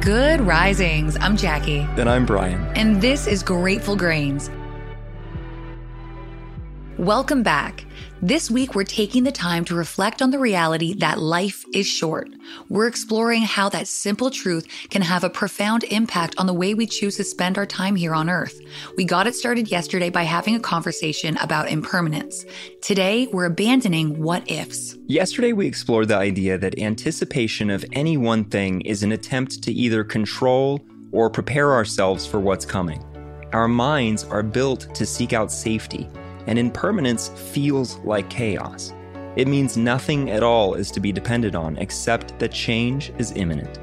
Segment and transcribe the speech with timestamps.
[0.00, 1.18] Good risings.
[1.20, 1.80] I'm Jackie.
[1.98, 2.64] And I'm Brian.
[2.74, 4.48] And this is Grateful Grains.
[7.00, 7.86] Welcome back.
[8.20, 12.28] This week, we're taking the time to reflect on the reality that life is short.
[12.68, 16.84] We're exploring how that simple truth can have a profound impact on the way we
[16.84, 18.60] choose to spend our time here on Earth.
[18.98, 22.44] We got it started yesterday by having a conversation about impermanence.
[22.82, 24.94] Today, we're abandoning what ifs.
[25.06, 29.72] Yesterday, we explored the idea that anticipation of any one thing is an attempt to
[29.72, 33.02] either control or prepare ourselves for what's coming.
[33.54, 36.06] Our minds are built to seek out safety
[36.46, 38.92] and impermanence feels like chaos.
[39.36, 43.78] It means nothing at all is to be depended on except that change is imminent.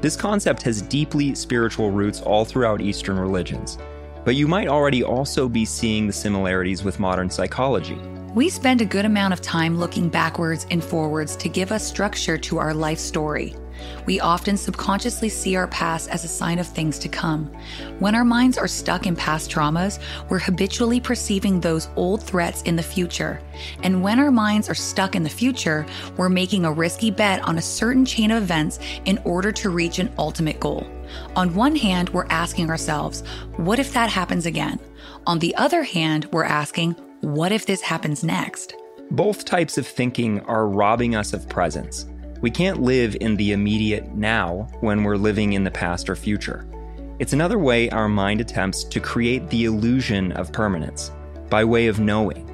[0.00, 3.78] This concept has deeply spiritual roots all throughout Eastern religions,
[4.24, 7.98] but you might already also be seeing the similarities with modern psychology.
[8.34, 12.36] We spend a good amount of time looking backwards and forwards to give us structure
[12.38, 13.54] to our life story.
[14.06, 17.46] We often subconsciously see our past as a sign of things to come.
[17.98, 22.76] When our minds are stuck in past traumas, we're habitually perceiving those old threats in
[22.76, 23.40] the future.
[23.82, 27.58] And when our minds are stuck in the future, we're making a risky bet on
[27.58, 30.86] a certain chain of events in order to reach an ultimate goal.
[31.36, 33.22] On one hand, we're asking ourselves,
[33.56, 34.78] what if that happens again?
[35.26, 38.74] On the other hand, we're asking, what if this happens next?
[39.10, 42.06] Both types of thinking are robbing us of presence.
[42.44, 46.66] We can't live in the immediate now when we're living in the past or future.
[47.18, 51.10] It's another way our mind attempts to create the illusion of permanence
[51.48, 52.46] by way of knowing.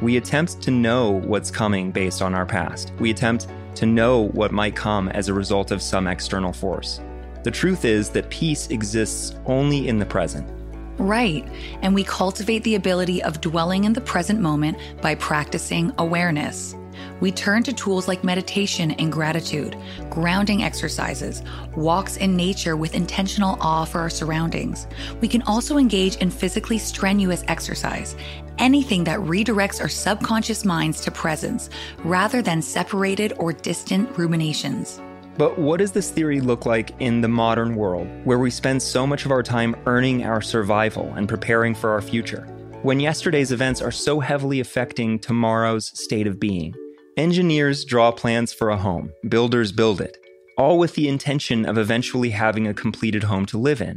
[0.00, 2.94] We attempt to know what's coming based on our past.
[2.98, 7.02] We attempt to know what might come as a result of some external force.
[7.42, 10.50] The truth is that peace exists only in the present.
[10.96, 11.46] Right.
[11.82, 16.74] And we cultivate the ability of dwelling in the present moment by practicing awareness.
[17.20, 19.76] We turn to tools like meditation and gratitude,
[20.10, 21.42] grounding exercises,
[21.76, 24.86] walks in nature with intentional awe for our surroundings.
[25.20, 28.16] We can also engage in physically strenuous exercise,
[28.58, 31.70] anything that redirects our subconscious minds to presence
[32.04, 35.00] rather than separated or distant ruminations.
[35.36, 39.06] But what does this theory look like in the modern world, where we spend so
[39.06, 42.46] much of our time earning our survival and preparing for our future?
[42.82, 46.74] When yesterday's events are so heavily affecting tomorrow's state of being,
[47.16, 50.16] Engineers draw plans for a home, builders build it,
[50.58, 53.96] all with the intention of eventually having a completed home to live in.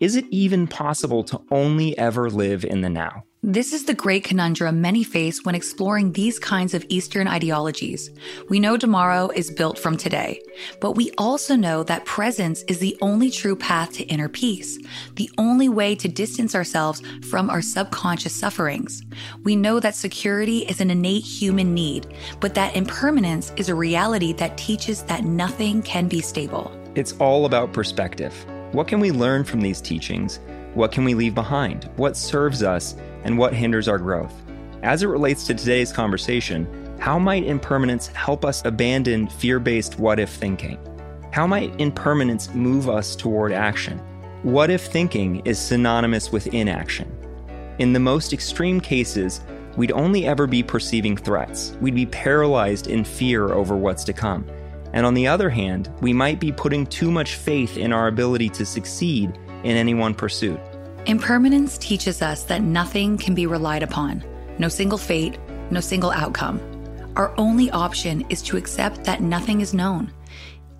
[0.00, 3.24] Is it even possible to only ever live in the now?
[3.46, 8.10] This is the great conundrum many face when exploring these kinds of Eastern ideologies.
[8.48, 10.40] We know tomorrow is built from today,
[10.80, 14.78] but we also know that presence is the only true path to inner peace,
[15.16, 19.02] the only way to distance ourselves from our subconscious sufferings.
[19.42, 24.32] We know that security is an innate human need, but that impermanence is a reality
[24.32, 26.72] that teaches that nothing can be stable.
[26.94, 28.32] It's all about perspective.
[28.72, 30.40] What can we learn from these teachings?
[30.74, 31.90] What can we leave behind?
[31.96, 32.94] What serves us?
[33.24, 34.32] and what hinders our growth.
[34.82, 36.68] As it relates to today's conversation,
[37.00, 40.78] how might impermanence help us abandon fear based what if thinking?
[41.32, 43.98] How might impermanence move us toward action?
[44.42, 47.10] What if thinking is synonymous with inaction?
[47.78, 49.40] In the most extreme cases,
[49.76, 51.76] we'd only ever be perceiving threats.
[51.80, 54.46] We'd be paralyzed in fear over what's to come.
[54.92, 58.50] And on the other hand, we might be putting too much faith in our ability
[58.50, 60.60] to succeed in any one pursuit.
[61.06, 64.24] Impermanence teaches us that nothing can be relied upon,
[64.58, 65.38] no single fate,
[65.70, 66.60] no single outcome.
[67.16, 70.12] Our only option is to accept that nothing is known.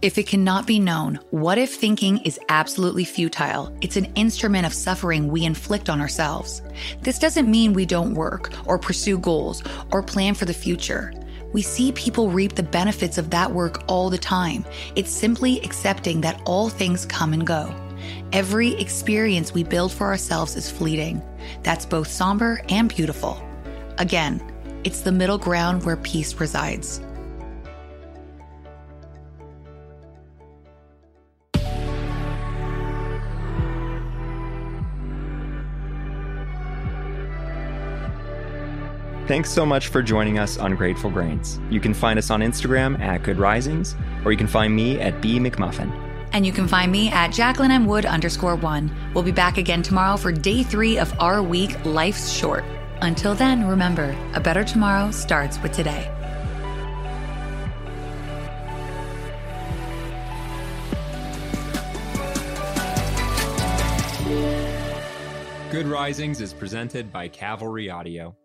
[0.03, 3.75] If it cannot be known, what if thinking is absolutely futile?
[3.81, 6.61] It's an instrument of suffering we inflict on ourselves.
[7.01, 11.13] This doesn't mean we don't work or pursue goals or plan for the future.
[11.53, 14.65] We see people reap the benefits of that work all the time.
[14.97, 17.75] It's simply accepting that all things come and go.
[18.33, 21.23] Every experience we build for ourselves is fleeting.
[21.63, 23.43] That's both somber and beautiful.
[23.99, 24.43] Again,
[24.85, 27.01] it's the middle ground where peace resides.
[39.27, 41.59] Thanks so much for joining us on Grateful Grains.
[41.71, 45.23] You can find us on Instagram at Good Risings, or you can find me at
[45.23, 46.04] B McMuffin.
[46.35, 47.87] And you can find me at Jacqueline M.
[47.87, 48.91] Wood underscore one.
[49.15, 52.65] We'll be back again tomorrow for day three of our week, Life's Short.
[53.03, 56.11] Until then, remember, a better tomorrow starts with today.
[65.71, 68.37] Good Risings is presented by Cavalry Audio.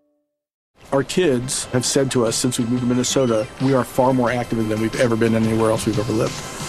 [0.91, 4.29] Our kids have said to us since we moved to Minnesota, we are far more
[4.29, 6.68] active than we've ever been anywhere else we've ever lived.